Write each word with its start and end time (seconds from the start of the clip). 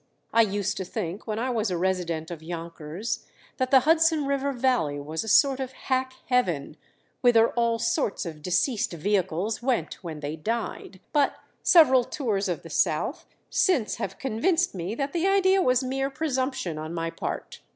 I 0.33 0.41
used 0.41 0.77
to 0.77 0.83
think 0.83 1.27
when 1.27 1.37
I 1.37 1.51
was 1.51 1.69
a 1.69 1.77
resident 1.77 2.31
of 2.31 2.41
Yonkers 2.41 3.27
that 3.57 3.69
the 3.69 3.81
Hudson 3.81 4.25
River 4.25 4.51
Valley 4.51 4.99
was 4.99 5.23
a 5.23 5.27
sort 5.27 5.59
of 5.59 5.73
hack 5.73 6.13
heaven, 6.25 6.75
whither 7.21 7.49
all 7.51 7.77
sorts 7.77 8.25
of 8.25 8.41
deceased 8.41 8.93
vehicles 8.93 9.61
went 9.61 10.03
when 10.03 10.21
they 10.21 10.35
died; 10.35 11.01
but 11.13 11.35
several 11.61 12.03
tours 12.03 12.49
of 12.49 12.63
the 12.63 12.69
South 12.71 13.27
since 13.51 13.97
have 13.97 14.17
convinced 14.17 14.73
me 14.73 14.95
that 14.95 15.13
that 15.13 15.31
idea 15.31 15.61
was 15.61 15.83
mere 15.83 16.09
presumption 16.09 16.79
on 16.79 16.95
my 16.95 17.11
part. 17.11 17.61